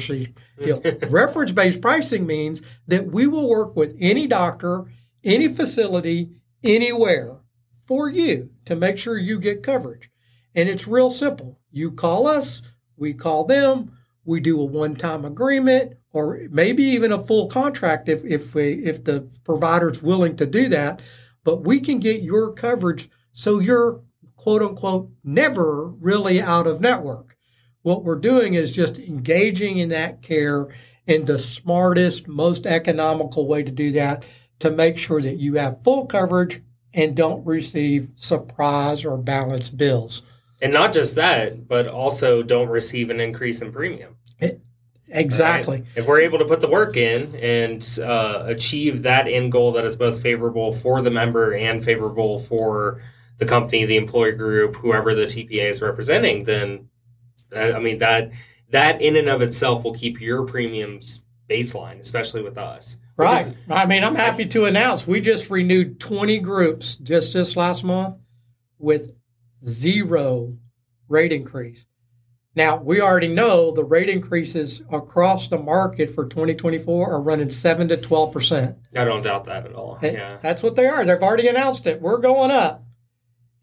know, 0.68 0.82
reference 1.10 1.52
based 1.52 1.82
pricing 1.82 2.26
means 2.26 2.62
that 2.88 3.08
we 3.08 3.28
will 3.28 3.50
work 3.50 3.76
with 3.76 3.96
any 4.00 4.28
doctor, 4.28 4.86
any 5.24 5.48
facility, 5.48 6.32
anywhere 6.64 7.38
for 7.86 8.10
you 8.10 8.50
to 8.66 8.76
make 8.76 8.98
sure 8.98 9.18
you 9.18 9.40
get 9.40 9.64
coverage. 9.64 10.10
And 10.56 10.70
it's 10.70 10.88
real 10.88 11.10
simple. 11.10 11.60
You 11.72 11.92
call 11.92 12.28
us, 12.28 12.62
we 12.96 13.14
call 13.14 13.46
them, 13.46 13.98
we 14.26 14.40
do 14.40 14.60
a 14.60 14.66
one-time 14.66 15.26
agreement 15.26 15.94
or 16.12 16.42
maybe 16.50 16.84
even 16.84 17.12
a 17.12 17.20
full 17.20 17.48
contract 17.48 18.08
if 18.08 18.24
if 18.24 18.54
we, 18.56 18.74
if 18.86 19.04
the 19.04 19.30
provider's 19.44 20.02
willing 20.04 20.36
to 20.38 20.46
do 20.46 20.70
that. 20.70 21.02
But 21.44 21.64
we 21.64 21.80
can 21.80 22.00
get 22.00 22.22
your 22.22 22.54
coverage 22.54 23.10
so 23.34 23.60
you're 23.60 24.02
quote 24.36 24.62
unquote 24.62 25.10
never 25.24 25.88
really 25.88 26.42
out 26.42 26.68
of 26.68 26.82
network. 26.82 27.36
What 27.82 28.04
we're 28.04 28.20
doing 28.20 28.54
is 28.54 28.72
just 28.72 28.98
engaging 29.00 29.78
in 29.78 29.90
that 29.90 30.22
care 30.22 30.70
in 31.06 31.26
the 31.26 31.40
smartest, 31.40 32.28
most 32.28 32.66
economical 32.66 33.48
way 33.48 33.64
to 33.64 33.72
do 33.72 33.92
that 33.92 34.24
to 34.60 34.72
make 34.72 34.98
sure 34.98 35.22
that 35.22 35.38
you 35.38 35.56
have 35.56 35.84
full 35.84 36.06
coverage 36.06 36.62
and 36.94 37.16
don't 37.16 37.46
receive 37.46 38.10
surprise 38.16 39.04
or 39.04 39.18
balance 39.18 39.70
bills. 39.70 40.24
And 40.64 40.72
not 40.72 40.94
just 40.94 41.16
that, 41.16 41.68
but 41.68 41.90
also 41.90 42.42
don't 42.42 42.70
receive 42.70 43.10
an 43.10 43.20
increase 43.20 43.62
in 43.62 43.74
premium. 43.74 44.16
It, 44.40 44.62
exactly. 45.10 45.80
Right? 45.80 45.88
If 45.98 46.08
we're 46.08 46.22
able 46.22 46.40
to 46.40 46.46
put 46.46 46.62
the 46.62 46.70
work 46.70 46.96
in 46.96 47.36
and 47.36 48.00
uh, 48.02 48.44
achieve 48.46 49.04
that 49.04 49.28
end 49.28 49.52
goal 49.52 49.74
that 49.74 49.84
is 49.84 49.98
both 49.98 50.22
favorable 50.22 50.72
for 50.72 51.02
the 51.02 51.12
member 51.12 51.52
and 51.52 51.84
favorable 51.84 52.40
for 52.40 53.02
the 53.40 53.46
company, 53.46 53.84
the 53.84 53.98
employer 53.98 54.32
group, 54.32 54.78
whoever 54.78 55.14
the 55.14 55.24
TPA 55.24 55.70
is 55.70 55.82
representing, 55.82 56.46
then 56.46 56.88
I 57.54 57.80
mean 57.80 58.00
that 58.00 58.32
that 58.70 59.02
in 59.02 59.18
and 59.18 59.28
of 59.28 59.42
itself 59.42 59.84
will 59.84 59.94
keep 59.94 60.22
your 60.22 60.46
premiums 60.46 61.24
baseline, 61.50 62.00
especially 62.00 62.42
with 62.42 62.58
us. 62.58 63.00
Right. 63.18 63.48
Is, 63.48 63.54
I 63.70 63.86
mean, 63.86 64.02
I'm 64.04 64.16
happy 64.16 64.46
to 64.46 64.64
announce 64.64 65.06
we 65.06 65.20
just 65.20 65.50
renewed 65.50 66.00
20 66.00 66.40
groups 66.40 66.96
just 66.96 67.34
this 67.34 67.58
last 67.58 67.84
month 67.84 68.16
with 68.80 69.14
zero 69.66 70.58
rate 71.08 71.32
increase. 71.32 71.86
Now, 72.56 72.78
we 72.78 73.02
already 73.02 73.30
know 73.30 73.72
the 73.72 73.84
rate 73.84 74.10
increases 74.10 74.84
across 74.92 75.48
the 75.48 75.58
market 75.58 76.12
for 76.12 76.26
2024 76.26 77.12
are 77.12 77.22
running 77.22 77.50
7 77.50 77.88
to 77.88 77.98
12%. 77.98 78.78
I 78.96 79.04
don't 79.04 79.24
doubt 79.24 79.46
that 79.46 79.66
at 79.66 79.74
all. 79.74 79.98
Yeah. 80.04 80.38
That's 80.42 80.62
what 80.62 80.76
they 80.76 80.86
are. 80.86 81.04
They've 81.04 81.18
already 81.22 81.48
announced 81.48 81.88
it. 81.88 82.00
We're 82.00 82.20
going 82.20 82.52
up. 82.52 82.84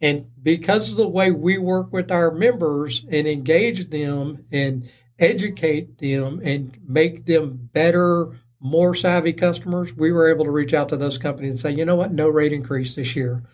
And 0.01 0.31
because 0.43 0.91
of 0.91 0.97
the 0.97 1.09
way 1.09 1.31
we 1.31 1.57
work 1.57 1.93
with 1.93 2.11
our 2.11 2.33
members 2.33 3.05
and 3.09 3.29
engage 3.29 3.91
them 3.91 4.45
and 4.51 4.91
educate 5.21 5.99
them 5.99 6.41
and 6.43 6.77
make 6.85 7.27
them 7.27 7.69
better, 7.73 8.41
more 8.59 8.95
savvy 8.97 9.35
customers, 9.35 9.95
we 9.95 10.11
were 10.11 10.29
able 10.29 10.47
to 10.47 10.51
reach 10.51 10.75
out 10.75 10.89
to 10.89 10.97
those 10.97 11.19
companies 11.19 11.51
and 11.51 11.61
say, 11.61 11.71
you 11.71 11.85
know 11.85 11.97
what, 11.97 12.13
no 12.13 12.29
rate 12.29 12.53
increase 12.53 12.97
this 12.97 13.15
year 13.15 13.45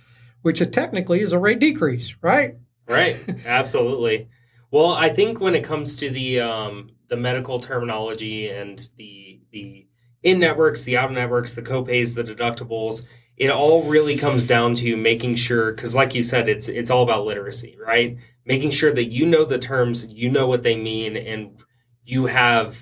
which 0.43 0.63
technically 0.71 1.21
is 1.21 1.33
a 1.33 1.39
rate 1.39 1.59
decrease, 1.59 2.15
right? 2.23 2.57
Right. 2.89 3.17
Absolutely. 3.47 4.29
well, 4.71 4.93
I 4.93 5.09
think 5.09 5.41
when 5.41 5.55
it 5.55 5.65
comes 5.65 5.97
to 5.97 6.11
the 6.11 6.41
um, 6.41 6.91
the 7.09 7.17
medical 7.17 7.61
terminology 7.61 8.49
and 8.49 8.89
the 8.97 9.41
the 9.51 9.87
in 10.23 10.39
networks, 10.39 10.83
the 10.83 10.97
out 10.97 11.13
networks, 11.13 11.55
the 11.55 11.63
copays, 11.63 12.15
the 12.15 12.25
deductibles, 12.25 13.05
it 13.37 13.51
all 13.51 13.83
really 13.85 14.17
comes 14.17 14.47
down 14.47 14.75
to 14.75 14.97
making 14.97 15.35
sure 15.35 15.73
because 15.73 15.95
like 15.95 16.15
you 16.15 16.23
said 16.23 16.49
it's 16.49 16.69
it's 16.69 16.91
all 16.91 17.03
about 17.03 17.27
literacy 17.27 17.77
right 17.85 18.17
making 18.45 18.71
sure 18.71 18.93
that 18.93 19.13
you 19.13 19.27
know 19.27 19.45
the 19.45 19.59
terms 19.59 20.13
you 20.13 20.31
know 20.31 20.47
what 20.47 20.63
they 20.63 20.77
mean 20.77 21.17
and 21.17 21.63
you 22.03 22.27
have 22.27 22.79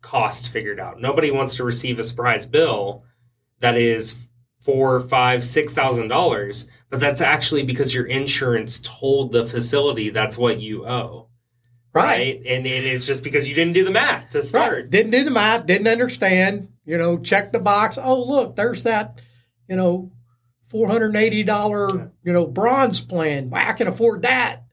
cost 0.00 0.48
figured 0.48 0.80
out 0.80 1.00
nobody 1.00 1.30
wants 1.30 1.56
to 1.56 1.64
receive 1.64 1.98
a 1.98 2.02
surprise 2.02 2.46
bill 2.46 3.04
that 3.60 3.76
is 3.76 4.28
four, 4.64 4.98
five, 5.00 5.44
six 5.44 5.72
thousand 5.74 6.08
dollars, 6.08 6.66
but 6.88 6.98
that's 6.98 7.20
actually 7.20 7.62
because 7.62 7.94
your 7.94 8.06
insurance 8.06 8.80
told 8.80 9.32
the 9.32 9.44
facility 9.44 10.10
that's 10.10 10.38
what 10.38 10.58
you 10.60 10.86
owe. 10.86 11.28
Right. 11.92 12.04
right? 12.04 12.36
And, 12.38 12.66
and 12.66 12.84
it's 12.86 13.06
just 13.06 13.22
because 13.22 13.48
you 13.48 13.54
didn't 13.54 13.74
do 13.74 13.84
the 13.84 13.90
math 13.90 14.30
to 14.30 14.42
start. 14.42 14.72
Right. 14.72 14.90
Didn't 14.90 15.12
do 15.12 15.22
the 15.22 15.30
math, 15.30 15.66
didn't 15.66 15.86
understand, 15.86 16.68
you 16.84 16.98
know, 16.98 17.18
check 17.18 17.52
the 17.52 17.60
box. 17.60 17.98
Oh, 18.02 18.24
look, 18.24 18.56
there's 18.56 18.82
that, 18.82 19.20
you 19.68 19.76
know, 19.76 20.10
$480, 20.72 22.10
you 22.24 22.32
know, 22.32 22.46
bronze 22.46 23.00
plan. 23.00 23.52
I 23.54 23.74
can 23.74 23.86
afford 23.86 24.22
that. 24.22 24.63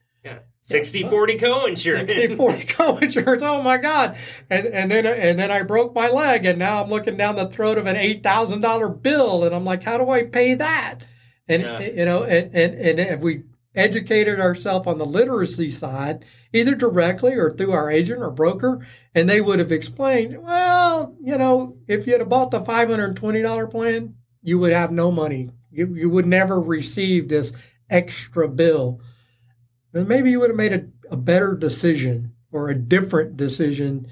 Yeah. 0.64 0.78
60 0.78 1.04
40 1.04 1.38
co-insurance. 1.38 2.12
60 2.12 2.36
40 2.36 2.64
co-insurance. 2.68 3.44
Oh 3.44 3.62
my 3.62 3.78
God. 3.78 4.16
And 4.50 4.68
and 4.68 4.92
then 4.92 5.06
and 5.06 5.40
then 5.40 5.52
I 5.52 5.64
broke 5.64 5.94
my 5.96 6.08
leg 6.08 6.46
and 6.46 6.60
now 6.60 6.84
I'm 6.84 6.90
looking 6.90 7.18
down 7.18 7.36
the 7.36 7.48
throat 7.50 7.78
of 7.78 7.88
an 7.88 7.96
eight 7.96 8.22
thousand 8.24 8.62
dollar 8.62 8.90
bill 8.90 9.44
and 9.44 9.56
I'm 9.56 9.66
like, 9.66 9.84
how 9.84 9.98
do 9.98 10.10
I 10.10 10.24
pay 10.24 10.54
that? 10.56 11.00
And 11.48 11.64
Yeah. 11.64 11.80
you 11.80 12.06
know, 12.06 12.24
and, 12.24 12.54
and 12.56 12.76
and 12.76 13.00
if 13.00 13.20
we 13.22 13.44
educated 13.74 14.40
ourselves 14.40 14.86
on 14.86 14.98
the 14.98 15.06
literacy 15.06 15.70
side, 15.70 16.26
either 16.54 16.76
directly 16.76 17.34
or 17.34 17.50
through 17.50 17.72
our 17.72 17.90
agent 17.90 18.22
or 18.22 18.30
broker, 18.30 18.86
and 19.16 19.30
they 19.30 19.40
would 19.40 19.60
have 19.60 19.72
explained, 19.72 20.44
well, 20.44 21.16
you 21.22 21.38
know, 21.38 21.78
if 21.88 22.06
you 22.06 22.18
had 22.18 22.30
bought 22.30 22.52
the 22.52 22.60
five 22.62 22.90
hundred 22.90 23.06
and 23.06 23.18
twenty 23.18 23.42
dollar 23.42 23.68
plan, 23.68 24.16
you 24.44 24.60
would 24.60 24.74
have 24.74 24.92
no 24.92 25.10
money. 25.12 25.50
You 25.72 25.96
you 25.96 26.10
would 26.10 26.28
never 26.28 26.62
receive 26.62 27.30
this 27.30 27.52
extra 27.90 28.48
bill. 28.48 29.02
Then 29.94 30.08
maybe 30.08 30.32
you 30.32 30.40
would 30.40 30.50
have 30.50 30.58
made 30.58 30.74
a, 30.74 30.86
a 31.10 31.18
better 31.18 31.56
decision 31.56 32.34
or 32.52 32.70
a 32.70 32.76
different 32.76 33.38
decision, 33.38 34.08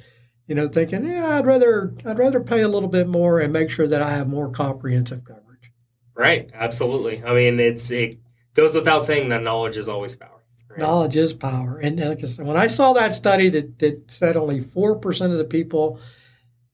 you 0.45 0.55
know, 0.55 0.67
thinking, 0.67 1.05
yeah, 1.05 1.37
I'd 1.37 1.45
rather 1.45 1.93
I'd 2.05 2.19
rather 2.19 2.39
pay 2.39 2.61
a 2.61 2.67
little 2.67 2.89
bit 2.89 3.07
more 3.07 3.39
and 3.39 3.53
make 3.53 3.69
sure 3.69 3.87
that 3.87 4.01
I 4.01 4.11
have 4.11 4.27
more 4.27 4.49
comprehensive 4.49 5.23
coverage. 5.23 5.71
Right. 6.15 6.49
Absolutely. 6.53 7.23
I 7.23 7.33
mean, 7.33 7.59
it's 7.59 7.91
it 7.91 8.19
goes 8.53 8.75
without 8.75 9.03
saying 9.03 9.29
that 9.29 9.43
knowledge 9.43 9.77
is 9.77 9.87
always 9.87 10.15
power. 10.15 10.43
Right? 10.69 10.79
Knowledge 10.79 11.15
is 11.15 11.33
power. 11.33 11.79
And 11.79 11.99
like 11.99 12.23
I 12.23 12.27
said, 12.27 12.45
when 12.45 12.57
I 12.57 12.67
saw 12.67 12.93
that 12.93 13.13
study 13.13 13.49
that, 13.49 13.79
that 13.79 14.11
said 14.11 14.37
only 14.37 14.59
4% 14.59 15.31
of 15.31 15.37
the 15.37 15.45
people 15.45 15.99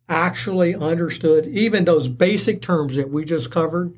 actually 0.09 0.75
understood 0.75 1.45
even 1.47 1.85
those 1.85 2.07
basic 2.07 2.61
terms 2.61 2.95
that 2.95 3.09
we 3.09 3.25
just 3.25 3.49
covered, 3.49 3.97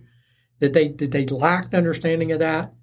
that 0.59 0.73
they 0.73 0.89
that 0.89 1.11
they 1.11 1.25
lacked 1.25 1.73
understanding 1.73 2.31
of 2.31 2.39
that. 2.39 2.73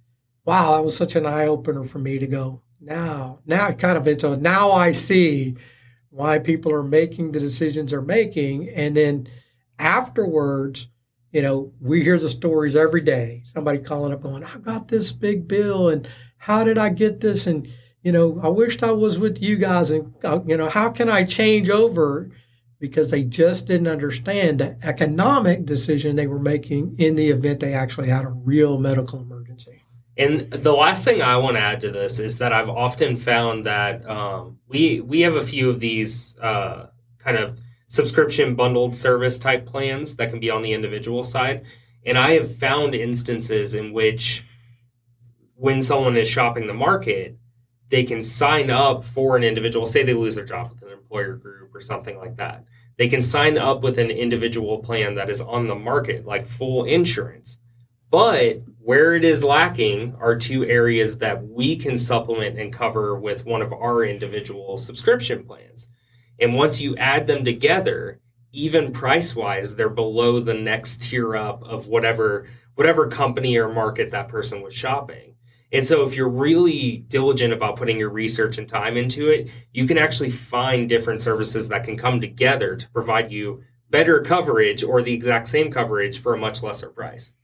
Wow, 0.45 0.77
that 0.77 0.85
was 0.85 0.97
such 0.97 1.17
an 1.17 1.27
eye 1.27 1.47
opener 1.47 1.85
for 1.85 1.99
me 1.99 2.19
to 2.19 2.27
go, 2.27 2.61
now, 2.81 3.41
now 3.47 3.73
kind 3.73 3.97
of 3.97 4.07
it's 4.07 4.25
a 4.25 4.37
now 4.37 4.71
I 4.71 4.93
see 4.93 5.57
why 6.11 6.39
people 6.39 6.73
are 6.73 6.83
making 6.83 7.33
the 7.33 7.41
decisions 7.41 7.91
they're 7.91 8.03
making. 8.03 8.69
And 8.69 8.97
then 8.97 9.29
afterwards, 9.79 10.89
you 11.33 11.43
know, 11.43 11.73
we 11.81 12.05
hear 12.05 12.19
the 12.19 12.29
stories 12.29 12.77
every 12.77 13.01
day. 13.01 13.43
Somebody 13.45 13.79
calling 13.79 14.13
up 14.13 14.23
going, 14.23 14.45
I 14.45 14.59
got 14.59 14.89
this 14.89 15.11
big 15.13 15.49
bill 15.49 15.89
and 15.89 16.07
how 16.39 16.63
did 16.63 16.79
I 16.79 16.91
get 16.91 17.21
this? 17.21 17.47
And, 17.47 17.69
you 18.03 18.13
know, 18.13 18.39
I 18.43 18.49
wished 18.49 18.83
I 18.83 18.93
was 18.93 19.19
with 19.19 19.43
you 19.43 19.57
guys 19.57 19.91
and, 19.91 20.15
uh, 20.23 20.41
you 20.47 20.57
know, 20.57 20.69
how 20.69 20.91
can 20.91 21.09
I 21.09 21.25
change 21.25 21.71
over? 21.71 22.31
Because 22.79 23.11
they 23.11 23.25
just 23.25 23.67
didn't 23.67 23.89
understand 23.89 24.61
the 24.61 24.79
economic 24.83 25.65
decision 25.65 26.17
they 26.17 26.27
were 26.27 26.39
making 26.39 26.97
in 26.99 27.17
the 27.17 27.31
event 27.31 27.61
they 27.61 27.73
actually 27.73 28.09
had 28.09 28.27
a 28.27 28.31
real 28.31 28.79
medical 28.79 29.21
emergency. 29.21 29.84
And 30.16 30.38
the 30.50 30.73
last 30.73 31.04
thing 31.04 31.23
I 31.23 31.37
want 31.38 31.56
to 31.56 31.61
add 31.61 31.80
to 31.80 31.90
this 31.90 32.21
is 32.21 32.38
that 32.38 32.52
I've 32.52 32.68
often 32.68 33.16
found 33.16 33.66
that 33.66 34.09
um, 34.09 34.59
we 34.68 35.00
we 35.00 35.23
have 35.23 35.35
a 35.35 35.44
few 35.44 35.71
of 35.71 35.80
these 35.80 36.38
uh, 36.38 36.88
kind 37.18 37.37
of 37.37 37.59
subscription 37.88 38.54
bundled 38.54 38.94
service 38.94 39.38
type 39.38 39.66
plans 39.66 40.16
that 40.16 40.30
can 40.30 40.40
be 40.40 40.50
on 40.50 40.62
the 40.62 40.73
individual 40.73 41.25
side, 41.25 41.64
and 42.06 42.16
I 42.16 42.33
have 42.33 42.56
found 42.56 42.94
instances 42.94 43.75
in 43.75 43.92
which 43.92 44.44
when 45.56 45.83
someone 45.83 46.16
is 46.16 46.28
shopping 46.28 46.66
the 46.66 46.75
market, 46.75 47.37
they 47.88 48.05
can 48.05 48.22
sign 48.22 48.70
up 48.70 49.03
for 49.03 49.37
an 49.37 49.42
individual. 49.42 49.87
Say 49.87 50.05
they 50.05 50.14
lose 50.14 50.37
their 50.37 50.44
job 50.44 50.70
with 50.70 50.83
an 50.83 50.90
employer 50.90 51.35
group 51.35 51.74
or 51.74 51.81
something 51.81 52.16
like 52.18 52.37
that. 52.37 52.64
They 52.98 53.09
can 53.09 53.22
sign 53.22 53.59
up 53.59 53.83
with 53.83 53.98
an 53.98 54.11
individual 54.11 54.79
plan 54.79 55.16
that 55.16 55.29
is 55.29 55.40
on 55.40 55.66
the 55.66 55.74
market, 55.74 56.24
like 56.24 56.46
full 56.46 56.85
insurance. 56.85 57.59
But 58.14 58.62
where 58.79 59.16
it 59.16 59.24
is 59.24 59.42
lacking 59.42 60.14
are 60.20 60.37
two 60.37 60.64
areas 60.64 61.18
that 61.18 61.48
we 61.48 61.74
can 61.74 61.98
supplement 61.98 62.61
and 62.61 62.72
cover 62.72 63.16
with 63.16 63.44
one 63.44 63.61
of 63.61 63.72
our 63.72 64.05
individual 64.05 64.77
subscription 64.79 65.44
plans. 65.44 65.88
And 66.38 66.55
once 66.55 66.81
you 66.81 66.94
add 66.94 67.27
them 67.27 67.44
together, 67.44 68.20
even 68.53 68.92
price 68.92 69.35
wise, 69.35 69.74
they're 69.74 69.88
below 69.88 70.38
the 70.38 70.55
next 70.55 71.03
tier 71.03 71.35
up 71.35 71.64
of 71.64 71.88
whatever 71.88 72.46
whatever 72.77 73.09
company 73.09 73.59
or 73.59 73.74
market 73.74 74.11
that 74.11 74.29
person 74.29 74.62
was 74.62 74.74
shopping. 74.74 75.35
And 75.72 75.85
so 75.85 76.07
if 76.07 76.14
you're 76.14 76.29
really 76.29 76.98
diligent 77.09 77.53
about 77.53 77.74
putting 77.74 77.98
your 77.98 78.11
research 78.11 78.59
and 78.59 78.68
time 78.68 78.96
into 78.96 79.29
it, 79.29 79.48
you 79.72 79.88
can 79.88 79.98
actually 79.98 80.31
find 80.31 80.88
different 80.88 81.20
services 81.20 81.66
that 81.66 81.83
can 81.83 81.96
come 81.96 82.20
together 82.20 82.77
to 82.77 82.90
provide 82.90 83.33
you 83.33 83.64
better 83.90 84.20
coverage 84.20 84.85
or 84.85 85.03
the 85.03 85.12
exact 85.12 85.48
same 85.48 85.68
coverage 85.72 86.20
for 86.20 86.35
a 86.35 86.38
much 86.38 86.62
lesser 86.62 86.90
price. 86.90 87.35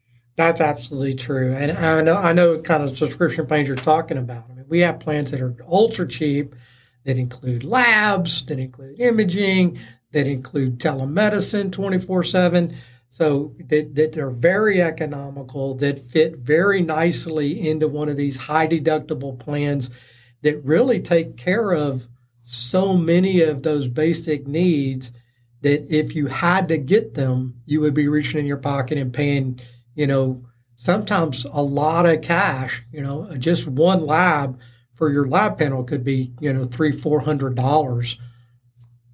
That's 0.40 0.62
absolutely 0.62 1.16
true. 1.16 1.53
And 1.53 1.72
I 1.72 2.00
know 2.00 2.16
I 2.16 2.33
know 2.33 2.59
kind 2.59 2.83
of 2.83 2.96
subscription 2.96 3.46
plans 3.46 3.68
you're 3.68 3.76
talking 3.76 4.16
about. 4.16 4.46
I 4.50 4.55
mean, 4.55 4.64
we 4.70 4.79
have 4.81 4.98
plans 4.98 5.31
that 5.33 5.40
are 5.42 5.55
ultra 5.68 6.09
cheap 6.09 6.55
that 7.05 7.18
include 7.18 7.62
labs, 7.62 8.46
that 8.46 8.59
include 8.59 8.98
imaging, 8.98 9.79
that 10.12 10.26
include 10.26 10.79
telemedicine 10.79 11.70
24/7. 11.70 12.74
So 13.11 13.55
that, 13.68 13.94
that 13.96 14.12
they're 14.12 14.31
very 14.31 14.81
economical, 14.81 15.74
that 15.74 15.98
fit 15.98 16.38
very 16.38 16.81
nicely 16.81 17.68
into 17.68 17.87
one 17.87 18.09
of 18.09 18.16
these 18.16 18.38
high 18.38 18.66
deductible 18.66 19.38
plans 19.38 19.90
that 20.40 20.64
really 20.64 21.00
take 21.00 21.37
care 21.37 21.72
of 21.72 22.09
so 22.40 22.94
many 22.94 23.42
of 23.42 23.62
those 23.62 23.88
basic 23.88 24.46
needs 24.46 25.12
that 25.61 25.94
if 25.94 26.14
you 26.14 26.29
had 26.29 26.66
to 26.68 26.79
get 26.79 27.12
them, 27.12 27.61
you 27.66 27.83
would 27.83 27.92
be 27.92 28.09
reaching 28.09 28.40
in 28.40 28.46
your 28.46 28.57
pocket 28.57 28.96
and 28.96 29.12
paying 29.12 29.61
you 30.00 30.06
know, 30.06 30.42
sometimes 30.76 31.44
a 31.44 31.62
lot 31.62 32.06
of 32.06 32.22
cash, 32.22 32.82
you 32.90 33.02
know, 33.02 33.36
just 33.36 33.68
one 33.68 34.06
lab 34.06 34.58
for 34.94 35.10
your 35.10 35.28
lab 35.28 35.58
panel 35.58 35.84
could 35.84 36.02
be, 36.02 36.32
you 36.40 36.50
know, 36.54 36.64
three, 36.64 36.90
four 36.90 37.20
hundred 37.20 37.54
dollars. 37.54 38.16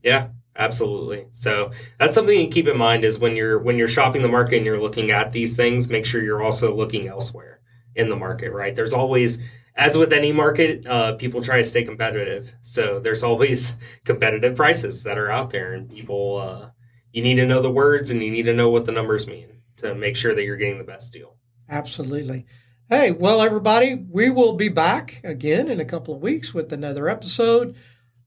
Yeah, 0.00 0.28
absolutely. 0.54 1.26
So 1.32 1.72
that's 1.98 2.14
something 2.14 2.38
to 2.38 2.54
keep 2.54 2.68
in 2.68 2.78
mind 2.78 3.04
is 3.04 3.18
when 3.18 3.34
you're 3.34 3.58
when 3.58 3.78
you're 3.78 3.88
shopping 3.88 4.22
the 4.22 4.28
market 4.28 4.58
and 4.58 4.64
you're 4.64 4.80
looking 4.80 5.10
at 5.10 5.32
these 5.32 5.56
things, 5.56 5.88
make 5.88 6.06
sure 6.06 6.22
you're 6.22 6.40
also 6.40 6.72
looking 6.72 7.08
elsewhere 7.08 7.58
in 7.96 8.08
the 8.08 8.14
market, 8.14 8.52
right? 8.52 8.76
There's 8.76 8.92
always 8.92 9.40
as 9.74 9.98
with 9.98 10.12
any 10.12 10.30
market, 10.30 10.86
uh, 10.86 11.16
people 11.16 11.42
try 11.42 11.56
to 11.56 11.64
stay 11.64 11.82
competitive. 11.82 12.54
So 12.62 13.00
there's 13.00 13.24
always 13.24 13.76
competitive 14.04 14.54
prices 14.54 15.02
that 15.02 15.18
are 15.18 15.32
out 15.32 15.50
there, 15.50 15.72
and 15.72 15.90
people, 15.90 16.36
uh, 16.36 16.70
you 17.10 17.24
need 17.24 17.34
to 17.36 17.46
know 17.46 17.60
the 17.60 17.72
words 17.72 18.10
and 18.12 18.22
you 18.22 18.30
need 18.30 18.44
to 18.44 18.54
know 18.54 18.70
what 18.70 18.84
the 18.84 18.92
numbers 18.92 19.26
mean 19.26 19.55
to 19.76 19.94
make 19.94 20.16
sure 20.16 20.34
that 20.34 20.44
you're 20.44 20.56
getting 20.56 20.78
the 20.78 20.84
best 20.84 21.12
deal. 21.12 21.36
Absolutely. 21.68 22.46
Hey, 22.88 23.10
well, 23.10 23.42
everybody, 23.42 23.94
we 23.94 24.30
will 24.30 24.52
be 24.52 24.68
back 24.68 25.20
again 25.24 25.68
in 25.68 25.80
a 25.80 25.84
couple 25.84 26.14
of 26.14 26.22
weeks 26.22 26.54
with 26.54 26.72
another 26.72 27.08
episode. 27.08 27.74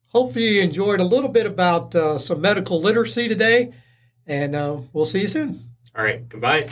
Hopefully, 0.07 0.55
you 0.55 0.61
enjoyed 0.61 0.99
a 0.99 1.05
little 1.05 1.29
bit 1.29 1.45
about 1.45 1.95
uh, 1.95 2.17
some 2.17 2.41
medical 2.41 2.81
literacy 2.81 3.27
today, 3.27 3.71
and 4.27 4.55
uh, 4.55 4.79
we'll 4.91 5.05
see 5.05 5.21
you 5.21 5.27
soon. 5.27 5.63
All 5.95 6.03
right, 6.03 6.27
goodbye. 6.27 6.67